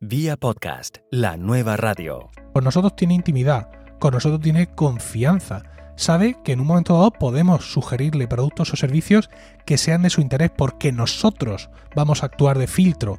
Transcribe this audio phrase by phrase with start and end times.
[0.00, 2.30] Vía podcast, la nueva radio.
[2.54, 5.64] Con nosotros tiene intimidad, con nosotros tiene confianza.
[5.96, 9.28] Sabe que en un momento dado podemos sugerirle productos o servicios
[9.66, 13.18] que sean de su interés porque nosotros vamos a actuar de filtro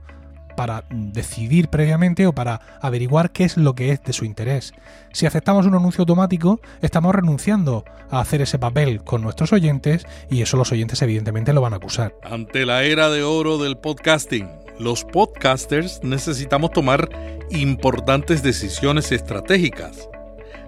[0.60, 4.74] para decidir previamente o para averiguar qué es lo que es de su interés.
[5.14, 10.42] Si aceptamos un anuncio automático, estamos renunciando a hacer ese papel con nuestros oyentes y
[10.42, 12.14] eso los oyentes evidentemente lo van a acusar.
[12.24, 17.08] Ante la era de oro del podcasting, los podcasters necesitamos tomar
[17.52, 20.10] importantes decisiones estratégicas.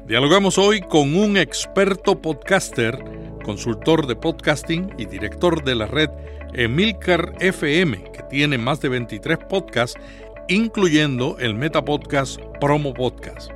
[0.08, 2.98] Dialogamos hoy con un experto podcaster,
[3.44, 6.10] consultor de podcasting y director de la red
[6.54, 10.00] Emilcar FM, que tiene más de 23 podcasts,
[10.48, 13.52] incluyendo el Metapodcast Promo Podcast.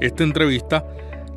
[0.00, 0.84] Esta entrevista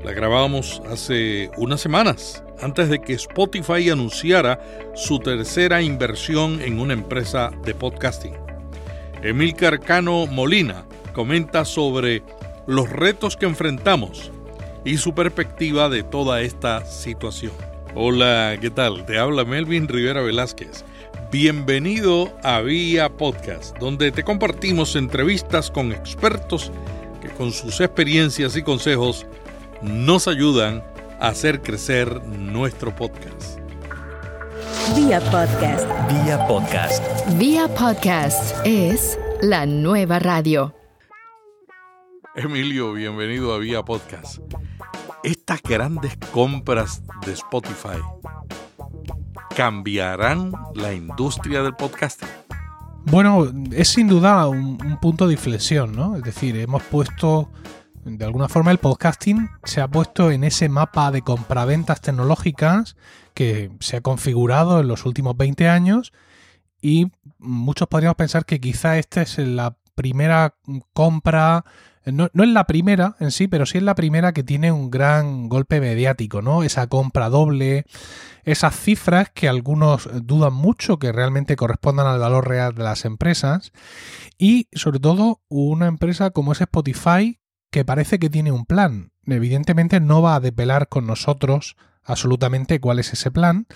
[0.03, 4.59] la grabamos hace unas semanas, antes de que Spotify anunciara
[4.95, 8.34] su tercera inversión en una empresa de podcasting.
[9.22, 12.23] Emil Carcano Molina comenta sobre
[12.67, 14.31] los retos que enfrentamos
[14.84, 17.53] y su perspectiva de toda esta situación.
[17.95, 19.06] Hola, ¿qué tal?
[19.06, 20.84] Te habla Melvin Rivera Velázquez.
[21.34, 26.72] Bienvenido a Vía Podcast, donde te compartimos entrevistas con expertos
[27.23, 29.25] que con sus experiencias y consejos
[29.81, 30.84] nos ayudan
[31.20, 33.58] a hacer crecer nuestro podcast.
[34.95, 35.88] Vía Podcast.
[36.08, 37.03] Vía podcast.
[37.40, 40.75] Vía Podcast es la nueva radio.
[42.36, 44.38] Emilio, bienvenido a Vía Podcast.
[45.23, 47.97] Estas grandes compras de Spotify
[49.56, 52.30] cambiarán la industria del podcasting.
[53.06, 56.16] Bueno, es sin duda un, un punto de inflexión, ¿no?
[56.16, 57.50] Es decir, hemos puesto
[58.06, 62.98] de alguna forma el podcasting se ha puesto en ese mapa de compraventas tecnológicas
[63.34, 66.12] que se ha configurado en los últimos 20 años
[66.81, 70.55] y muchos podríamos pensar que quizá esta es la primera
[70.94, 71.66] compra,
[72.05, 74.91] no, no, es la primera en sí, pero sí es la primera que tiene un
[74.91, 76.63] gran golpe mediático, ¿no?
[76.63, 77.85] Esa compra doble,
[78.44, 83.72] esas cifras que algunos dudan mucho que realmente correspondan al valor real de las empresas
[84.38, 87.39] y sobre todo una empresa como es Spotify
[87.72, 89.12] que parece que tiene un plan.
[89.25, 91.75] Evidentemente no va a depelar con nosotros
[92.06, 93.68] absolutamente cuál es ese plan,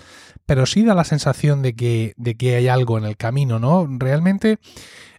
[0.46, 3.86] pero sí da la sensación de que, de que hay algo en el camino, ¿no?
[3.98, 4.58] Realmente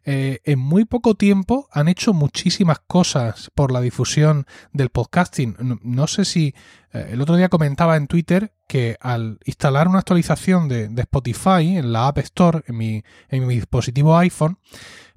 [0.05, 5.55] eh, en muy poco tiempo han hecho muchísimas cosas por la difusión del podcasting.
[5.83, 6.55] No, sé si
[6.93, 11.77] eh, el otro día comentaba en Twitter que al instalar una actualización de, de Spotify
[11.77, 14.57] en la App Store, en mi, en mi dispositivo iPhone,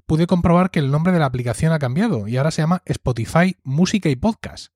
[0.07, 3.57] pude comprobar que el nombre de la aplicación ha cambiado y ahora se llama Spotify
[3.63, 4.73] Música y Podcast.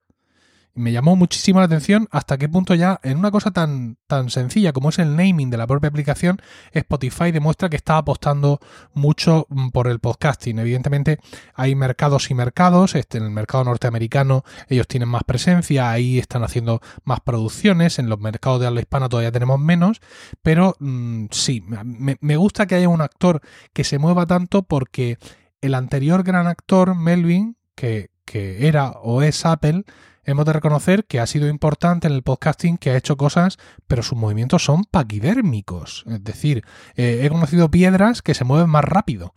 [0.76, 4.72] Me llamó muchísimo la atención hasta qué punto ya en una cosa tan, tan sencilla
[4.72, 6.40] como es el naming de la propia aplicación,
[6.72, 8.60] Spotify demuestra que está apostando
[8.92, 10.58] mucho por el podcasting.
[10.58, 11.18] Evidentemente
[11.54, 16.44] hay mercados y mercados, este, en el mercado norteamericano ellos tienen más presencia, ahí están
[16.44, 20.02] haciendo más producciones, en los mercados de habla hispana todavía tenemos menos,
[20.42, 23.40] pero mmm, sí, me, me gusta que haya un actor
[23.72, 25.18] que se mueva tanto porque
[25.62, 29.84] el anterior gran actor, Melvin, que, que era o es Apple,
[30.26, 34.02] hemos de reconocer que ha sido importante en el podcasting, que ha hecho cosas, pero
[34.02, 36.04] sus movimientos son paquidérmicos.
[36.06, 36.64] Es decir,
[36.96, 39.32] eh, he conocido piedras que se mueven más rápido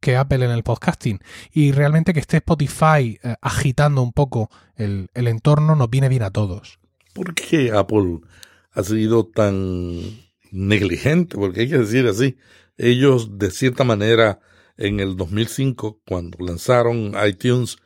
[0.00, 1.20] que Apple en el podcasting.
[1.52, 6.24] Y realmente que esté Spotify eh, agitando un poco el, el entorno nos viene bien
[6.24, 6.78] a todos.
[7.14, 8.20] ¿Por qué Apple
[8.72, 10.00] ha sido tan
[10.50, 11.36] negligente?
[11.36, 12.36] Porque hay que decir así.
[12.76, 14.40] Ellos, de cierta manera,
[14.76, 17.78] en el 2005, cuando lanzaron iTunes,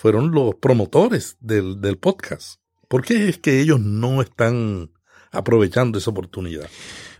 [0.00, 2.58] fueron los promotores del, del, podcast.
[2.88, 4.92] ¿Por qué es que ellos no están
[5.30, 6.70] aprovechando esa oportunidad?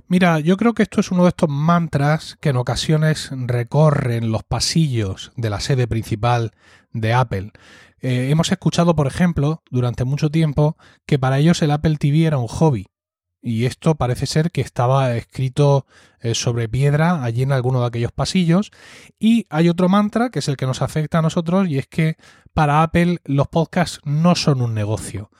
[0.08, 4.44] Mira, yo creo que esto es uno de estos mantras que en ocasiones recorren los
[4.44, 6.52] pasillos de la sede principal
[6.92, 7.52] de Apple.
[8.00, 12.38] Eh, hemos escuchado, por ejemplo, durante mucho tiempo, que para ellos el Apple TV era
[12.38, 12.86] un hobby.
[13.42, 15.86] Y esto parece ser que estaba escrito
[16.20, 18.70] eh, sobre piedra allí en alguno de aquellos pasillos.
[19.18, 22.16] Y hay otro mantra que es el que nos afecta a nosotros y es que
[22.52, 25.30] para Apple los podcasts no son un negocio.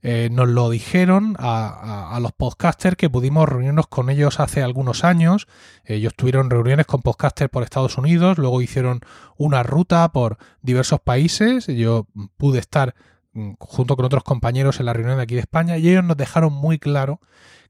[0.00, 4.62] Eh, nos lo dijeron a, a, a, los podcasters que pudimos reunirnos con ellos hace
[4.62, 5.48] algunos años.
[5.84, 9.00] Ellos tuvieron reuniones con podcasters por Estados Unidos, luego hicieron
[9.36, 11.66] una ruta por diversos países.
[11.66, 12.06] Yo
[12.36, 12.94] pude estar
[13.58, 16.52] junto con otros compañeros en la reunión de aquí de España y ellos nos dejaron
[16.52, 17.20] muy claro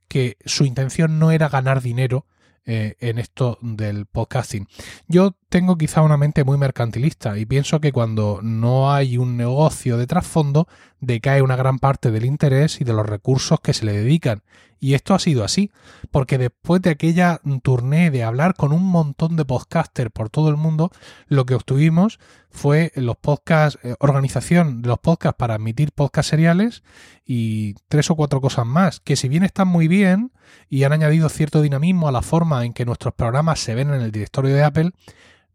[0.09, 2.27] que su intención no era ganar dinero
[2.65, 4.67] eh, en esto del podcasting.
[5.07, 9.97] Yo tengo quizá una mente muy mercantilista y pienso que cuando no hay un negocio
[9.97, 10.69] de trasfondo
[11.01, 14.43] decae una gran parte del interés y de los recursos que se le dedican.
[14.81, 15.73] Y esto ha sido así,
[16.13, 20.57] porque después de aquella tournée de hablar con un montón de podcasters por todo el
[20.57, 20.93] mundo,
[21.27, 22.21] lo que obtuvimos
[22.51, 26.85] fue los podcasts, eh, organización de los podcasts para admitir podcast seriales
[27.27, 30.31] y tres o cuatro cosas más, que si bien están muy bien
[30.69, 34.01] y han añadido cierto dinamismo a la forma en que nuestros programas se ven en
[34.01, 34.93] el directorio de Apple,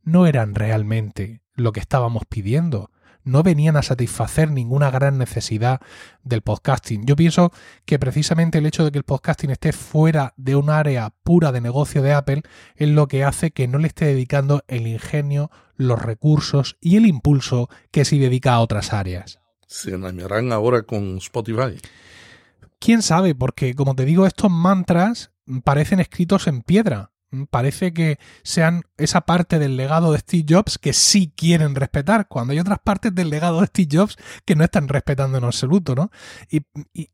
[0.04, 2.90] no eran realmente lo que estábamos pidiendo
[3.24, 5.82] no venían a satisfacer ninguna gran necesidad
[6.24, 7.06] del podcasting.
[7.06, 7.52] Yo pienso
[7.86, 11.62] que precisamente el hecho de que el podcasting esté fuera de un área pura de
[11.62, 12.44] negocio de Apple
[12.76, 17.06] es lo que hace que no le esté dedicando el ingenio, los recursos y el
[17.06, 19.40] impulso que sí dedica a otras áreas.
[19.68, 21.78] Se animarán ahora con Spotify.
[22.80, 25.32] Quién sabe, porque como te digo, estos mantras
[25.64, 27.13] parecen escritos en piedra
[27.50, 32.54] parece que sean esa parte del legado de Steve Jobs que sí quieren respetar, cuando
[32.54, 36.12] hay otras partes del legado de Steve Jobs que no están respetando en absoluto, ¿no?
[36.50, 36.64] Y,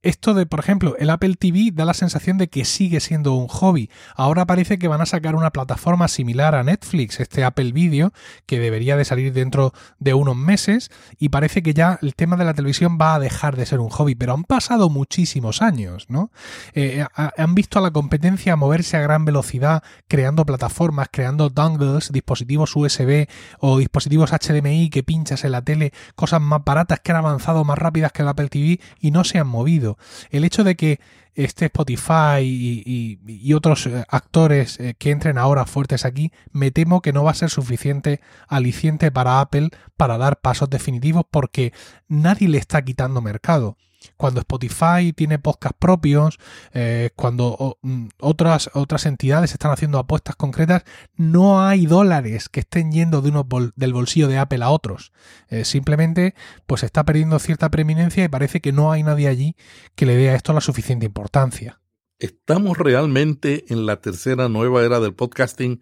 [0.01, 3.47] esto de, por ejemplo, el Apple TV da la sensación de que sigue siendo un
[3.47, 3.89] hobby.
[4.15, 8.13] Ahora parece que van a sacar una plataforma similar a Netflix, este Apple Video,
[8.45, 12.45] que debería de salir dentro de unos meses, y parece que ya el tema de
[12.45, 16.31] la televisión va a dejar de ser un hobby, pero han pasado muchísimos años, ¿no?
[16.73, 22.75] Eh, han visto a la competencia moverse a gran velocidad creando plataformas, creando dongles, dispositivos
[22.75, 23.29] USB
[23.59, 27.77] o dispositivos HDMI que pinchas en la tele, cosas más baratas que han avanzado más
[27.77, 29.97] rápidas que el Apple TV y no se han movido.
[30.31, 30.99] El hecho de que
[31.35, 37.13] este Spotify y, otros eh, actores eh, que entren ahora fuertes aquí, me temo que
[37.13, 41.71] no va a ser suficiente aliciente para Apple para dar pasos definitivos porque
[42.07, 43.77] nadie le está quitando mercado
[44.17, 46.39] cuando Spotify tiene podcast propios,
[46.73, 50.83] eh, cuando mm, otras, otras entidades están haciendo apuestas concretas,
[51.15, 55.11] no hay dólares que estén yendo de uno del bolsillo de Apple a otros.
[55.49, 56.35] Eh, simplemente
[56.65, 59.55] pues está perdiendo cierta preeminencia y parece que no hay nadie allí
[59.95, 61.81] que le dé a esto la suficiente importancia.
[62.19, 65.81] Estamos realmente en la tercera nueva era del podcasting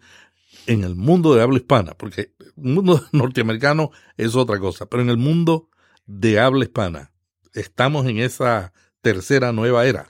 [0.66, 5.10] en el mundo de habla hispana, porque el mundo norteamericano es otra cosa, pero en
[5.10, 5.70] el mundo
[6.06, 7.12] de habla hispana
[7.54, 10.06] estamos en esa tercera nueva era?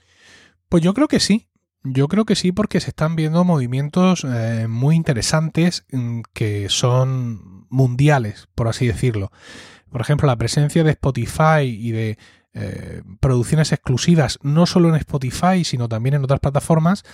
[0.69, 1.49] Pues yo creo que sí.
[1.85, 7.67] Yo creo que sí porque se están viendo movimientos eh, muy interesantes mm, que son
[7.71, 9.31] mundiales, por así decirlo.
[9.91, 12.19] Por ejemplo, la presencia de Spotify y de
[12.61, 17.05] eh, producciones exclusivas, no solo en Spotify, sino también en otras plataformas,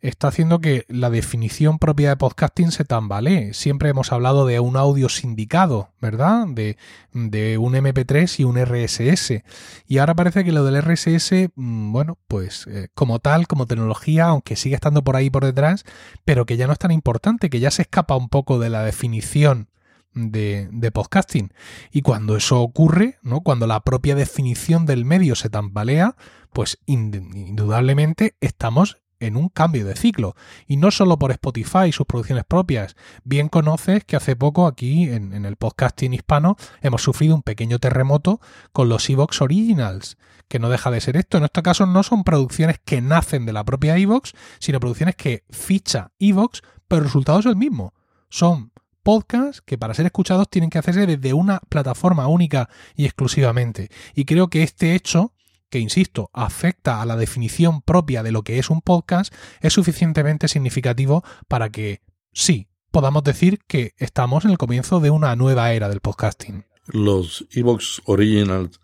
[0.00, 3.52] está haciendo que la definición propia de podcasting se tambalee.
[3.52, 6.46] Siempre hemos hablado de un audio sindicado, ¿verdad?
[6.48, 6.76] De,
[7.12, 9.42] un MP3 y un RSS.
[9.86, 14.26] Y ahora parece que lo del RSS, mm, bueno, pues eh, como tal, como tecnología,
[14.26, 15.84] aunque sigue estando por ahí por detrás,
[16.24, 18.82] pero que ya no es tan importante, que ya se escapa un poco de la
[18.82, 19.68] definición
[20.16, 21.52] de, de, podcasting.
[21.92, 23.42] Y cuando eso ocurre, ¿no?
[23.42, 26.16] cuando la propia definición del medio se tambalea,
[26.52, 30.34] pues indudablemente estamos en un cambio de ciclo.
[30.66, 32.96] Y no solo por Spotify y sus producciones propias.
[33.24, 38.40] Bien conoces que hace poco aquí en, el podcasting hispano hemos sufrido un pequeño terremoto
[38.72, 40.16] con los Evox Originals,
[40.48, 41.38] que no deja de ser esto.
[41.38, 45.44] En este caso no son producciones que nacen de la propia Evox, sino producciones que
[45.50, 47.94] ficha Evox, pero el resultado es el mismo.
[48.28, 48.72] Son
[49.06, 53.88] podcasts que para ser escuchados tienen que hacerse desde una plataforma única y exclusivamente.
[54.16, 55.32] Y creo que este hecho
[55.70, 60.48] que, insisto, afecta a la definición propia de lo que es un podcast, es suficientemente
[60.48, 62.00] significativo para que
[62.32, 66.64] sí, podamos decir que estamos en el comienzo de una nueva era del podcasting.
[66.88, 68.80] Los Evox Originals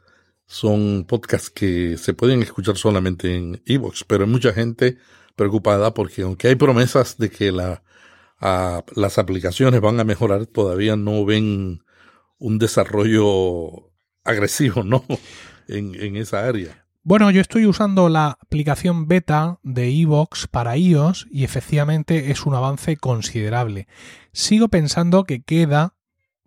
[0.46, 4.98] son podcasts que se pueden escuchar solamente en Evox, pero hay mucha gente
[5.34, 7.82] preocupada porque aunque hay promesas de que la,
[8.42, 11.82] las aplicaciones van a mejorar, todavía no ven
[12.38, 13.92] un desarrollo
[14.24, 15.04] agresivo, ¿no?
[15.68, 16.84] en, esa área.
[17.04, 22.54] Bueno, yo estoy usando la aplicación beta de Evox para iOS y efectivamente es un
[22.54, 23.88] avance considerable.
[24.32, 25.94] Sigo pensando que queda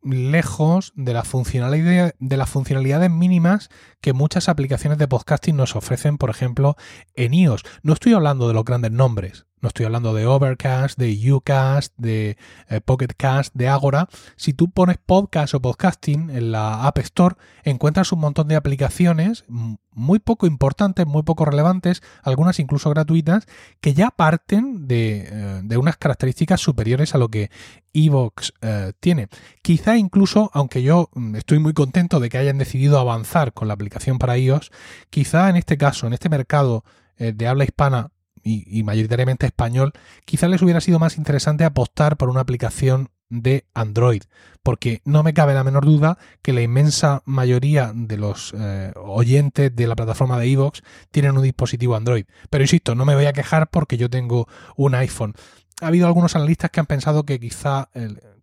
[0.02, 3.70] lejos de, la funcionalidad, de las funcionalidades mínimas
[4.02, 6.75] que muchas aplicaciones de podcasting nos ofrecen, por ejemplo,
[7.16, 7.64] en iOS.
[7.82, 12.38] No estoy hablando de los grandes nombres, no estoy hablando de Overcast, de Ucast, de
[12.69, 14.07] eh, Pocketcast, de Agora.
[14.36, 19.43] Si tú pones podcast o podcasting en la App Store, encuentras un montón de aplicaciones
[19.48, 23.48] muy poco importantes, muy poco relevantes, algunas incluso gratuitas,
[23.81, 25.29] que ya parten de,
[25.67, 27.50] eh, unas características superiores a lo que
[27.91, 29.29] Evox eh, tiene.
[29.63, 33.74] Quizá incluso, aunque yo mm, estoy muy contento de que hayan decidido avanzar con la
[33.74, 34.69] aplicación para iOS,
[35.10, 36.84] quizá en este caso, en este mercado
[37.17, 38.12] de habla hispana
[38.48, 39.92] y, mayoritariamente español,
[40.24, 44.22] quizás les hubiera sido más interesante apostar por una aplicación de Android,
[44.62, 49.75] porque no me cabe la menor duda que la inmensa mayoría de los eh, oyentes
[49.75, 52.25] de la plataforma de iVoox tienen un dispositivo Android.
[52.52, 55.34] Pero insisto, no me voy a quejar porque yo tengo un iPhone.
[55.82, 57.90] Ha habido algunos analistas que han pensado que quizá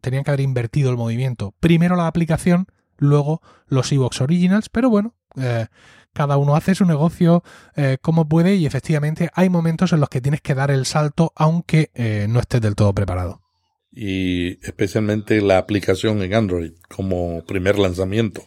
[0.00, 1.54] tenían que haber invertido el movimiento.
[1.60, 2.66] Primero la aplicación,
[2.98, 5.66] luego los iVoox Originals, pero bueno, eh,
[6.12, 7.42] cada uno hace su negocio
[7.76, 11.32] eh, como puede y efectivamente hay momentos en los que tienes que dar el salto
[11.36, 11.90] aunque
[12.28, 13.42] no estés del todo preparado
[13.92, 18.42] y especialmente la aplicación en Android como primer lanzamiento,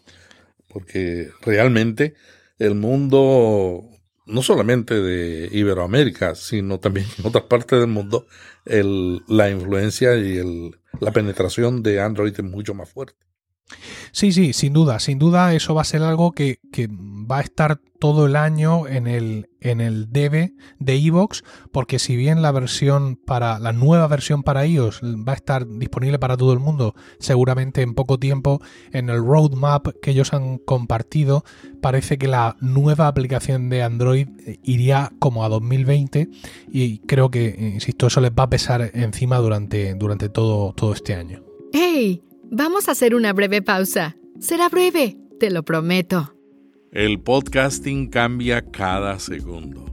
[0.67, 2.15] porque realmente
[2.57, 3.83] el mundo,
[4.25, 8.25] no solamente de Iberoamérica, sino también en otras partes del mundo,
[8.65, 13.24] el, la influencia y el, la penetración de Android es mucho más fuerte.
[14.11, 16.59] Sí, sí, sin duda, sin duda eso va a ser algo que,
[17.29, 21.41] va a estar todo el año en el, en el DB de iVoox,
[21.71, 26.19] porque si bien la versión para la nueva versión para iOS va a estar disponible
[26.19, 31.43] para todo el mundo, seguramente en poco tiempo, en el roadmap que ellos han compartido,
[31.81, 34.27] parece que la nueva aplicación de Android
[34.63, 36.29] iría como a 2020
[36.71, 41.15] y creo que, insisto, eso les va a pesar encima durante, durante todo, todo este
[41.15, 41.43] año.
[41.73, 42.21] ¡Hey!
[42.57, 44.15] Vamos a hacer una breve pausa.
[44.39, 46.33] Será breve, te lo prometo.
[46.93, 49.83] El podcasting cambia cada segundo.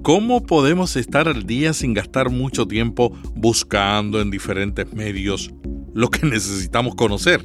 [0.00, 5.50] ¿Cómo podemos estar al día sin gastar mucho tiempo buscando en diferentes medios
[5.92, 7.44] lo que necesitamos conocer?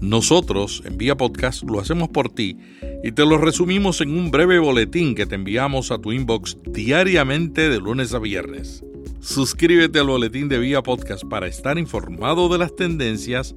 [0.00, 2.56] Nosotros, en Vía Podcast, lo hacemos por ti
[3.02, 7.68] y te lo resumimos en un breve boletín que te enviamos a tu inbox diariamente
[7.68, 8.84] de lunes a viernes.
[9.22, 13.54] Suscríbete al boletín de Vía Podcast para estar informado de las tendencias,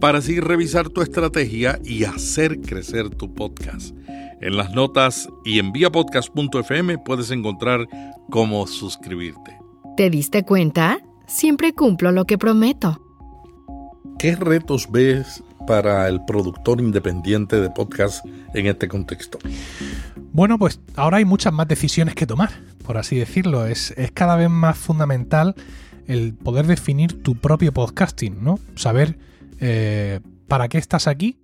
[0.00, 3.94] para así revisar tu estrategia y hacer crecer tu podcast.
[4.40, 7.86] En las notas y en viapodcast.fm puedes encontrar
[8.30, 9.58] cómo suscribirte.
[9.98, 10.98] ¿Te diste cuenta?
[11.26, 12.98] Siempre cumplo lo que prometo.
[14.18, 19.38] ¿Qué retos ves para el productor independiente de podcast en este contexto?
[20.32, 22.50] Bueno, pues ahora hay muchas más decisiones que tomar,
[22.84, 23.66] por así decirlo.
[23.66, 25.54] Es, cada vez más fundamental
[26.06, 28.58] el poder definir tu propio podcasting, ¿no?
[28.74, 29.18] Saber
[29.60, 31.40] eh, para qué estás aquí,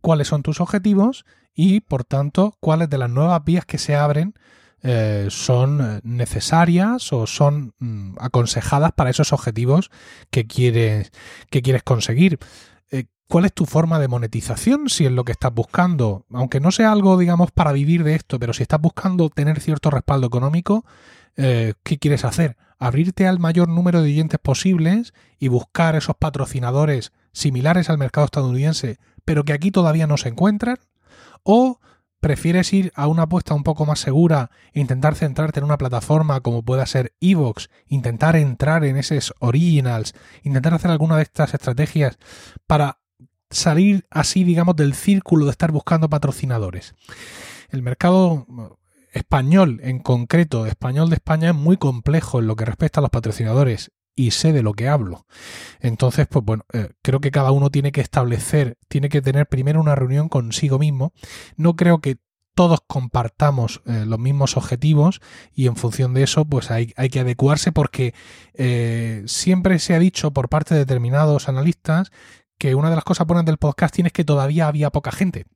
[0.00, 4.34] cuáles son tus objetivos y, por tanto, cuáles de las nuevas vías que se abren
[4.82, 9.90] eh, son necesarias o son mm, aconsejadas para esos objetivos
[10.30, 11.10] que quieres,
[11.50, 12.38] que quieres conseguir
[13.28, 16.92] cuál es tu forma de monetización, si es lo que estás buscando, aunque no sea
[16.92, 20.84] algo, digamos, para vivir de esto, pero si estás buscando tener cierto respaldo económico,
[21.36, 22.56] eh, ¿qué quieres hacer?
[22.78, 28.98] Abrirte al mayor número de oyentes posibles y buscar esos patrocinadores similares al mercado estadounidense,
[29.24, 30.78] pero que aquí todavía no se encuentran,
[31.42, 31.80] o
[32.20, 36.40] prefieres ir a una apuesta un poco más segura e intentar centrarte en una plataforma
[36.40, 42.18] como pueda ser Evox, intentar entrar en esos originals, intentar hacer alguna de estas estrategias
[42.66, 42.98] para
[43.50, 46.94] salir así, digamos, del círculo de estar buscando patrocinadores.
[47.70, 48.46] El mercado
[49.12, 53.10] español, en concreto, español de España, es muy complejo en lo que respecta a los
[53.10, 55.26] patrocinadores y sé de lo que hablo.
[55.80, 59.80] Entonces, pues bueno, eh, creo que cada uno tiene que establecer, tiene que tener primero
[59.80, 61.12] una reunión consigo mismo.
[61.56, 62.16] No creo que
[62.54, 65.20] todos compartamos eh, los mismos objetivos
[65.54, 68.14] y en función de eso pues hay, que adecuarse porque
[68.54, 72.10] eh, siempre se ha dicho por parte de determinados analistas
[72.58, 75.46] que una de las cosas buenas del podcasting es que todavía había poca gente.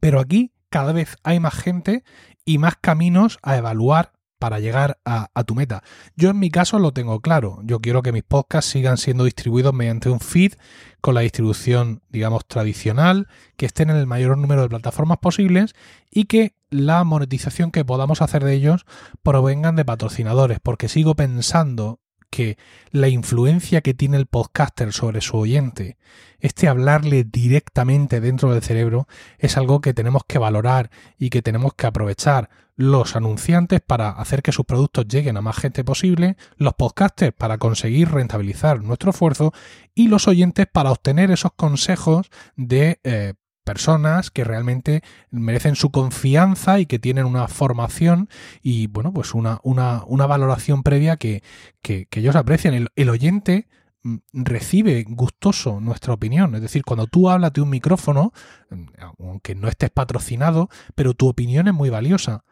[0.00, 2.04] Pero aquí cada vez hay más gente
[2.44, 4.12] y más caminos a evaluar
[4.44, 5.82] para llegar a, tu meta.
[6.16, 7.60] Yo en mi caso lo tengo claro.
[7.62, 10.52] Yo quiero que mis podcasts sigan siendo distribuidos mediante un feed
[11.00, 13.26] con la distribución, digamos, tradicional,
[13.56, 15.74] que estén en el mayor número de plataformas posibles
[16.10, 18.84] y que la monetización que podamos hacer de ellos
[19.22, 22.00] provengan de patrocinadores, porque sigo pensando
[22.34, 22.58] que
[22.90, 25.98] la influencia que tiene el podcaster sobre su oyente,
[26.40, 29.06] este hablarle directamente dentro del cerebro,
[29.38, 32.50] es algo que tenemos que valorar y que tenemos que aprovechar.
[32.74, 37.58] Los anunciantes para hacer que sus productos lleguen a más gente posible, los podcasters para
[37.58, 39.52] conseguir rentabilizar nuestro esfuerzo
[39.94, 43.34] y los oyentes para obtener esos consejos de eh,
[43.64, 48.28] personas que realmente merecen su confianza y que tienen una formación
[48.62, 51.42] y, bueno, pues una, una, una valoración previa que,
[51.82, 52.74] que, ellos aprecian.
[52.74, 53.66] El, el, oyente
[54.02, 56.54] mm, recibe gustoso nuestra opinión.
[56.54, 58.32] Es decir, cuando tú hablas de un micrófono,
[58.70, 58.84] mm,
[59.18, 62.44] aunque no estés patrocinado, pero tu opinión es muy valiosa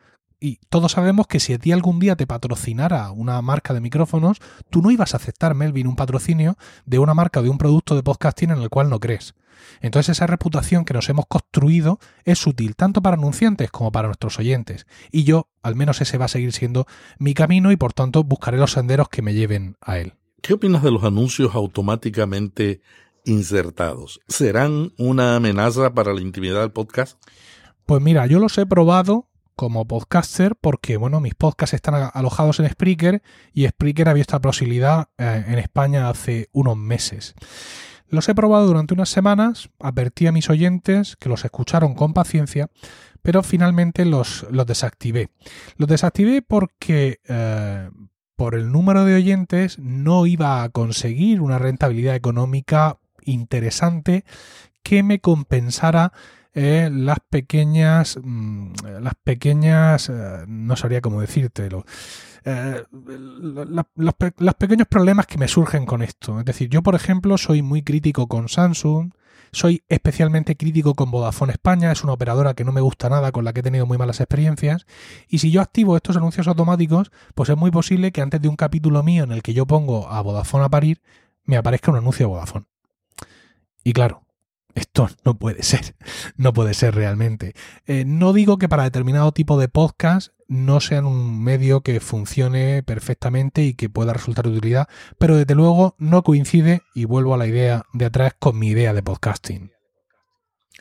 [0.45, 4.39] Y todos sabemos que si a ti algún día te patrocinara una marca de micrófonos,
[4.71, 7.95] tú no ibas a aceptar, Melvin, un patrocinio de una marca o de un producto
[7.95, 9.37] de podcasting en el cual no crees.
[9.81, 14.37] Entonces esa reputación que nos hemos construido es útil tanto para anunciantes como para nuestros
[14.41, 14.89] oyentes.
[15.13, 16.89] Y yo, al menos ese va a seguir siendo
[17.21, 20.15] mi camino y por tanto buscaré los senderos que me lleven a él.
[20.41, 22.81] ¿Qué opinas de los anuncios automáticamente
[23.25, 24.19] insertados?
[24.27, 27.17] ¿Serán una amenaza para la intimidad del podcast?
[27.87, 32.69] Pues mira, yo los he probado como podcaster porque, bueno, mis podcasts están alojados en
[32.69, 37.35] Spreaker y Spreaker había esta posibilidad eh, en España hace unos meses.
[38.09, 42.69] Los he probado durante unas semanas, advertí a mis oyentes que los escucharon con paciencia,
[43.23, 45.31] pero finalmente los, los desactivé.
[45.77, 47.89] Los desactivé porque eh,
[48.37, 54.25] por el número de oyentes no iba a conseguir una rentabilidad económica interesante
[54.83, 56.13] que me compensara
[56.55, 61.85] eh, las pequeñas mm, las pequeñas eh, no sabría cómo decírtelo
[62.45, 67.63] eh, los, pequeños problemas que me surgen con esto es decir yo por ejemplo soy
[67.63, 69.13] muy crítico con Samsung
[69.55, 73.45] soy especialmente crítico con Vodafone España, es una operadora que no me gusta nada, con
[73.45, 74.87] la que he tenido muy malas experiencias.
[75.29, 78.57] Y si yo activo estos anuncios automáticos, pues es muy posible que antes de un
[78.57, 81.03] capítulo mío en el que yo pongo a Vodafone a parir,
[81.45, 82.65] me aparezca un anuncio de Vodafone.
[83.85, 84.23] Y claro,
[84.75, 85.95] esto no puede ser,
[86.37, 87.55] no puede ser realmente.
[87.87, 92.83] Eh, no digo que para determinado tipo de podcast no sean un medio que funcione
[92.83, 94.89] perfectamente y que pueda resultar de utilidad,
[95.19, 98.93] pero desde luego no coincide, y vuelvo a la idea de atrás, con mi idea
[98.93, 99.73] de podcasting.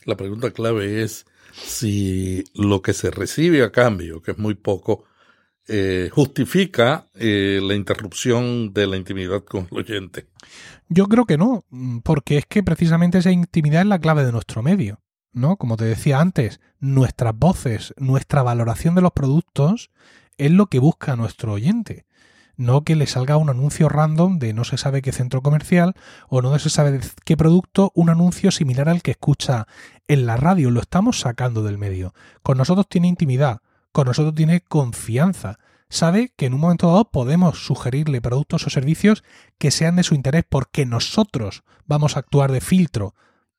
[0.06, 5.06] La pregunta clave es si lo que se recibe a cambio, que es muy poco,
[5.68, 10.28] eh, justifica eh, la interrupción de la intimidad con el oyente.
[10.90, 11.64] Yo creo que no,
[12.04, 15.00] porque es que precisamente esa intimidad es la clave de nuestro medio.
[15.34, 15.58] ¿no?
[15.58, 19.92] Como te decía antes, nuestras voces, nuestra valoración de los productos
[20.38, 22.06] es lo que busca nuestro oyente.
[22.58, 25.96] No que le salga un anuncio random de no se sabe qué centro comercial
[26.30, 29.68] o no se sabe qué producto, un anuncio similar al que escucha
[30.08, 30.70] en la radio.
[30.70, 32.14] Lo estamos sacando del medio.
[32.44, 35.60] Con nosotros tiene intimidad, con nosotros tiene confianza.
[35.90, 39.24] Sabe que en un momento dado podemos sugerirle productos o servicios
[39.58, 43.14] que sean de su interés porque nosotros vamos a actuar de filtro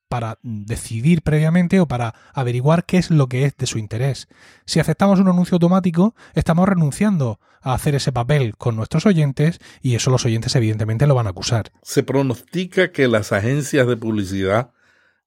[0.09, 4.29] para decidir previamente o para averiguar qué es lo que es de su interés.
[4.67, 9.95] Si aceptamos un anuncio automático, estamos renunciando a hacer ese papel con nuestros oyentes y
[9.95, 11.73] eso los oyentes evidentemente lo van a acusar.
[11.83, 14.73] Se pronostica que las agencias de publicidad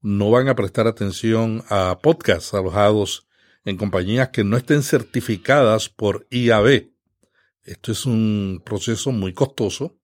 [0.01, 3.24] no van a prestar atención a podcasts alojados
[3.65, 6.91] en compañías que no estén certificadas por IAB.
[7.63, 9.97] Esto es un proceso muy costoso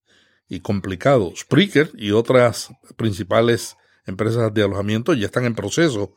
[0.49, 1.31] y complicado.
[1.35, 6.15] Spreaker y otras principales empresas de alojamiento ya están en proceso.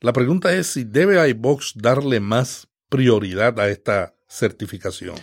[0.00, 5.16] La pregunta es si debe iBox darle más prioridad a esta certificación.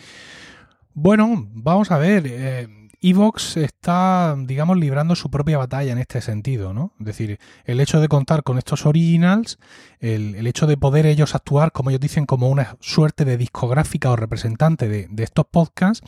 [0.94, 2.24] Bueno, vamos a ver.
[2.28, 2.68] Eh,
[3.00, 6.94] Evox está, digamos, librando su propia batalla en este sentido, ¿no?
[7.00, 9.60] Es decir, el hecho de contar con estos originals,
[10.00, 14.16] el, hecho de poder ellos actuar, como ellos dicen, como una suerte de discográfica o
[14.16, 16.08] representante de, estos podcasts,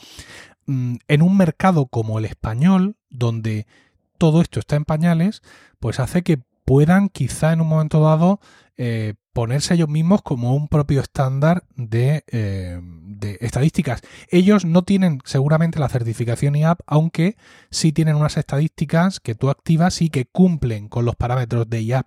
[0.66, 3.66] mm, en un mercado como el español, donde
[4.18, 5.42] todo esto está en pañales,
[5.78, 8.40] pues hace que puedan quizá en un momento dado
[8.76, 12.80] eh, ponerse ellos mismos como un propio estándar de, eh,
[13.20, 14.00] de, estadísticas.
[14.30, 17.36] Ellos no tienen seguramente la certificación IAP, aunque
[17.70, 22.06] sí tienen unas estadísticas que tú activas y que cumplen con los parámetros de IAP.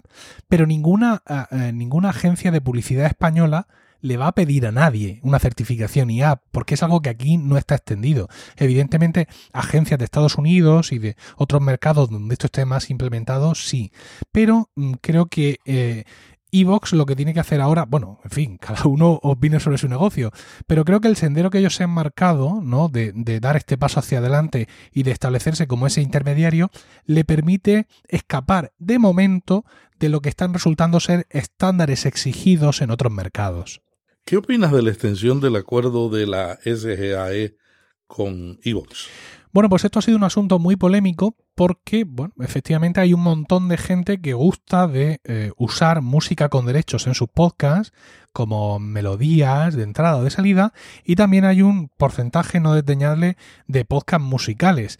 [0.49, 1.21] Pero ninguna,
[1.51, 3.67] eh, ninguna agencia de publicidad española
[4.03, 7.57] le va a pedir a nadie una certificación IA, porque es algo que aquí no
[7.57, 8.27] está extendido.
[8.57, 13.93] Evidentemente, agencias de Estados Unidos y de otros mercados donde esto esté más implementado, sí.
[14.33, 16.03] Pero mm, creo que eh,
[16.53, 19.89] Evox lo que tiene que hacer ahora, bueno, en fin, cada uno opina sobre su
[19.89, 20.31] negocio,
[20.67, 22.87] pero creo que el sendero que ellos se han marcado, ¿no?
[22.87, 26.69] De, de, dar este paso hacia adelante y de establecerse como ese intermediario,
[27.05, 29.65] le permite escapar de momento
[29.99, 33.81] de lo que están resultando ser estándares exigidos en otros mercados.
[34.25, 37.57] ¿Qué opinas de la extensión del acuerdo de la SGAE
[38.07, 39.09] con Evox?
[39.53, 43.69] Bueno, pues esto ha sido un asunto muy polémico porque, bueno, efectivamente hay un montón
[43.69, 47.93] de gente que gusta de eh, usar música con derechos en sus podcasts
[48.31, 53.37] como melodías de entrada o de salida y también hay un porcentaje no desdeñable
[53.67, 54.97] de podcasts musicales.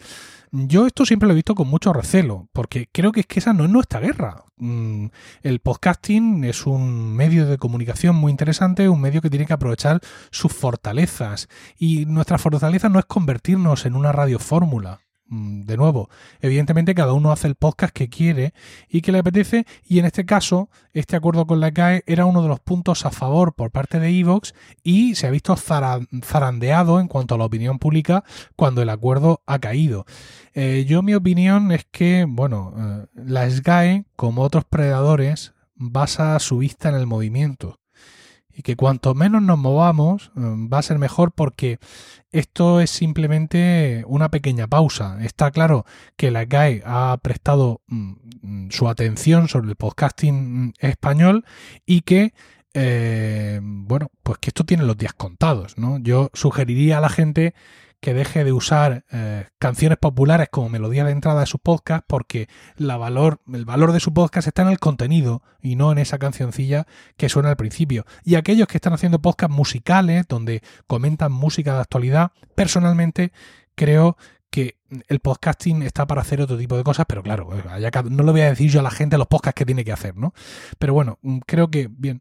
[0.56, 3.52] Yo esto siempre lo he visto con mucho recelo, porque creo que es que esa
[3.52, 4.44] no es nuestra guerra.
[4.56, 5.06] Mm,
[5.42, 10.00] el podcasting es un medio de comunicación muy interesante, un medio que tiene que aprovechar
[10.30, 11.48] sus fortalezas.
[11.76, 15.00] Y nuestra fortaleza no es convertirnos en una radiofórmula.
[15.00, 16.10] mm, de nuevo,
[16.40, 18.52] evidentemente cada uno hace el podcast que quiere
[18.88, 22.42] y que le apetece y en este caso este acuerdo con la CAE era uno
[22.42, 27.08] de los puntos a favor por parte de Evox y se ha visto zarandeado en
[27.08, 28.22] cuanto a la opinión pública
[28.54, 30.04] cuando el acuerdo ha caído.
[30.52, 36.58] Eh, yo mi opinión es que, bueno, eh, la SGAE, como otros predadores, basa su
[36.58, 37.80] vista en el movimiento
[38.54, 41.78] y que cuanto menos nos movamos mm, va a ser mejor porque
[42.30, 45.18] esto es simplemente una pequeña pausa.
[45.22, 45.84] Está claro
[46.16, 48.12] que la GAE ha prestado mm,
[48.42, 51.44] mm, su atención sobre el podcasting español
[51.84, 52.32] y que
[52.76, 55.98] eh, bueno, pues que esto tiene los días contados, ¿no?
[55.98, 57.54] Yo sugeriría a la gente
[58.04, 62.50] que deje de usar eh, canciones populares como melodía de entrada de su podcast porque
[62.78, 66.86] valor, el valor de su podcast está en el contenido y no en esa cancioncilla
[67.16, 68.04] que suena al principio.
[68.22, 73.32] Y aquellos que están haciendo podcasts musicales donde comentan música de actualidad, personalmente
[73.74, 74.18] creo
[74.50, 74.76] que
[75.08, 77.48] el podcasting está para hacer otro tipo de cosas, pero claro,
[78.10, 80.14] no lo voy a decir yo a la gente los podcasts que tiene que hacer,
[80.14, 80.34] ¿no?
[80.78, 82.20] Pero bueno, mm, creo que, bien, eh,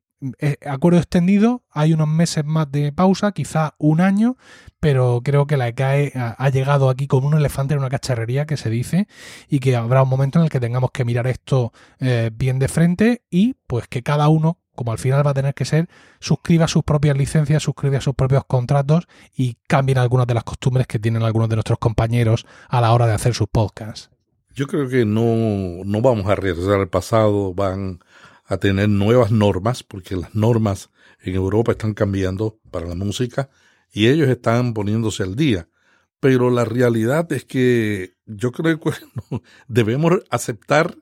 [0.66, 4.38] acuerdo extendido, hay unos meses más de pausa, quizá un año,
[4.80, 8.58] pero creo que la ECAE ha llegado aquí con un elefante en una cacharrería que
[8.58, 9.08] se dice
[9.48, 12.68] y que habrá un momento en el que tengamos que mirar esto eh, bien de
[12.68, 15.88] frente y pues que cada uno, como al final va a tener que ser,
[16.20, 21.00] suscriba sus propias licencias, suscriba sus propios contratos y cambien algunas de las costumbres que
[21.00, 24.10] tienen algunos de nuestros compañeros a la hora de hacer sus podcasts.
[24.56, 28.00] Yo creo que no, no vamos a regresar al pasado, van
[28.46, 30.90] a tener nuevas normas, porque las normas
[31.22, 33.50] en Europa están cambiando para la música
[33.92, 35.70] y ellos están poniéndose al día.
[36.20, 38.92] Pero la realidad es que yo creo que
[39.68, 40.98] debemos aceptar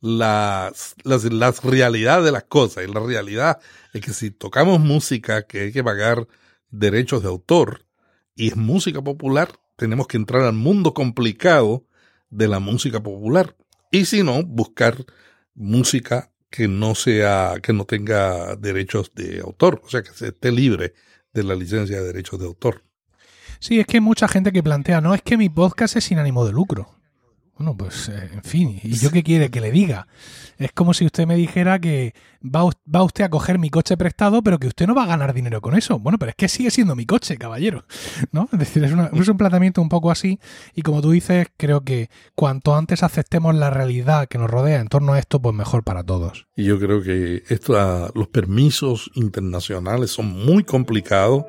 [0.00, 2.84] las, las, las realidades de las cosas.
[2.84, 3.58] Y la realidad
[3.92, 6.26] es que si tocamos música que hay que pagar
[6.70, 7.86] derechos de autor
[8.34, 11.86] y es música popular, tenemos que entrar al mundo complicado
[12.30, 13.56] de la música popular.
[13.90, 15.04] Y si no, buscar
[15.54, 20.52] música que no sea, que no tenga derechos de autor, o sea, que se esté
[20.52, 20.94] libre
[21.32, 22.84] de la licencia de derechos de autor.
[23.58, 26.18] Sí, es que hay mucha gente que plantea, no, es que mi podcast es sin
[26.18, 26.95] ánimo de lucro.
[27.56, 30.08] Bueno, pues, eh, en fin, ¿y yo qué quiere que le diga?
[30.58, 34.42] Es como si usted me dijera que va, va, usted a coger mi coche prestado,
[34.42, 35.98] pero que usted no va a ganar dinero con eso.
[35.98, 37.84] Bueno, pero es que sigue siendo mi coche, caballero.
[38.30, 38.46] ¿No?
[38.52, 40.38] Es decir, es, es un planteamiento un poco así.
[40.74, 44.88] Y como tú dices, creo que cuanto antes aceptemos la realidad que nos rodea en
[44.88, 46.46] torno a esto, pues mejor para todos.
[46.56, 51.44] Y yo creo que esto, los permisos internacionales son muy complicados.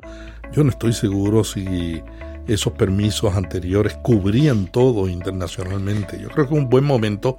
[0.52, 2.02] Yo no estoy seguro si
[2.48, 6.18] esos permisos anteriores cubrían todo internacionalmente.
[6.18, 7.36] Yo creo que es un buen momento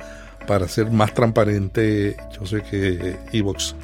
[0.47, 2.15] para ser más transparente.
[2.31, 3.75] Yo sé que Evox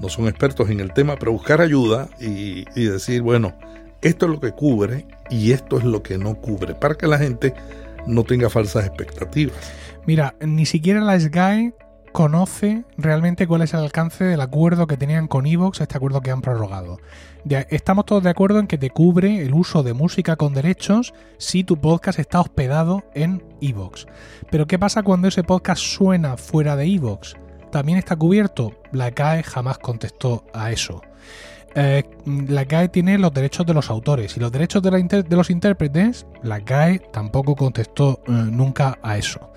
[0.00, 3.54] no son expertos en el tema, pero buscar ayuda y, y, decir, bueno,
[4.00, 7.18] esto es lo que cubre y esto es lo que no cubre, para que la
[7.18, 7.54] gente
[8.06, 9.54] no tenga falsas expectativas.
[10.06, 11.74] Mira, ni siquiera la SGAE
[12.12, 16.30] conoce realmente cuál es el alcance del acuerdo que tenían con Evox, este acuerdo que
[16.30, 16.98] han prorrogado.
[17.70, 21.64] Estamos todos de acuerdo en que te cubre el uso de música con derechos si
[21.64, 24.06] tu podcast está hospedado en Evox.
[24.50, 27.36] Pero ¿qué pasa cuando ese podcast suena fuera de Evox?
[27.70, 28.74] ¿También está cubierto?
[28.92, 31.02] La CAE jamás contestó a eso.
[31.74, 32.02] Eh,
[32.48, 36.60] la CAE tiene los derechos de los autores y los derechos de, los intérpretes, la
[36.60, 39.50] CAE tampoco contestó eh, nunca a eso.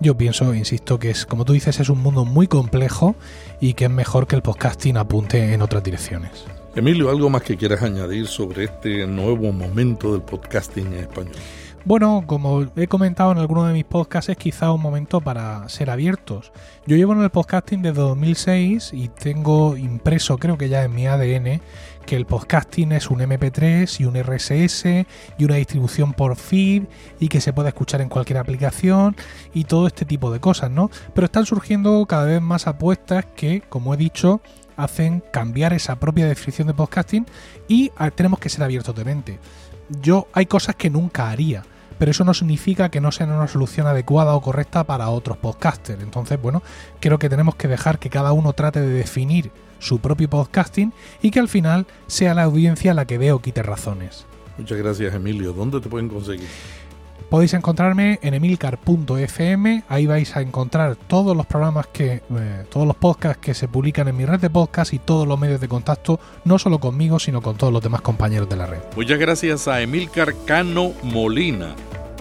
[0.00, 3.16] Yo pienso, insisto, que es, como tú dices, es un mundo muy complejo
[3.60, 6.44] y que es mejor que el podcasting apunte en otras direcciones.
[6.76, 11.34] Emilio, ¿algo más que quieras añadir sobre este nuevo momento del podcasting en español?
[11.84, 15.90] Bueno, como he comentado en alguno de mis podcasts, es quizá un momento para ser
[15.90, 16.52] abiertos.
[16.86, 21.06] Yo llevo en el podcasting desde 2006 y tengo impreso, creo que ya en mi
[21.08, 21.60] ADN,
[22.08, 26.84] que el podcasting es un MP3 y un RSS y una distribución por feed
[27.20, 29.14] y que se puede escuchar en cualquier aplicación
[29.52, 30.90] y todo este tipo de cosas, ¿no?
[31.12, 34.40] Pero están surgiendo cada vez más apuestas que, como he dicho,
[34.78, 37.26] hacen cambiar esa propia definición de podcasting
[37.68, 39.38] y ah, tenemos que ser abiertos de mente.
[40.00, 41.62] Yo hay cosas que nunca haría,
[41.98, 46.02] pero eso no significa que no sean una solución adecuada o correcta para otros podcasters.
[46.02, 46.62] Entonces, bueno,
[47.00, 51.30] creo que tenemos que dejar que cada uno trate de definir su propio podcasting y
[51.30, 54.26] que al final sea la audiencia la que dé o quite razones.
[54.58, 55.52] Muchas gracias, Emilio.
[55.52, 56.48] ¿Dónde te pueden conseguir?
[57.30, 62.96] Podéis encontrarme en emilcar.fm, ahí vais a encontrar todos los programas que, eh, todos los
[62.96, 66.18] podcasts que se publican en mi red de podcast y todos los medios de contacto,
[66.44, 68.78] no solo conmigo, sino con todos los demás compañeros de la red.
[68.96, 71.76] Muchas gracias a Emilcar Cano Molina,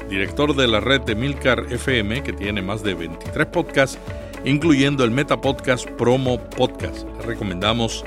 [0.10, 3.98] director de la red de Emilcar FM, que tiene más de 23 podcasts,
[4.48, 7.06] incluyendo el Meta Podcast Promo Podcast.
[7.26, 8.06] Recomendamos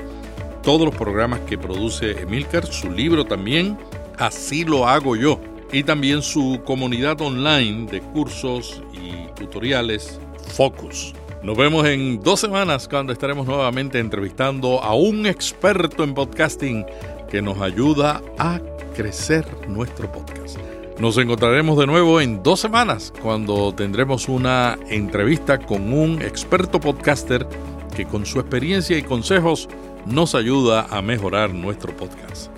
[0.63, 3.77] todos los programas que produce Emilcar, su libro también,
[4.17, 5.39] Así lo hago yo
[5.71, 10.19] y también su comunidad online de cursos y tutoriales
[10.55, 11.13] Focus.
[11.41, 16.85] Nos vemos en dos semanas cuando estaremos nuevamente entrevistando a un experto en podcasting
[17.31, 18.59] que nos ayuda a
[18.95, 20.70] crecer nuestro podcast.
[21.01, 27.47] Nos encontraremos de nuevo en dos semanas cuando tendremos una entrevista con un experto podcaster
[27.95, 29.67] que con su experiencia y consejos
[30.05, 32.51] nos ayuda a mejorar nuestro podcast.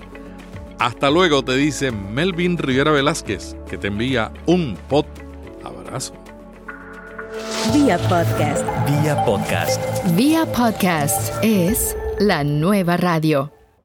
[0.78, 5.06] Hasta luego, te dice Melvin Rivera Velázquez, que te envía un pod
[5.64, 6.12] abrazo.
[7.72, 8.62] Vía podcast.
[8.86, 9.80] Vía podcast.
[10.16, 13.50] Vía podcast es la nueva radio.